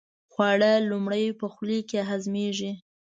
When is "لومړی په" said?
0.89-1.45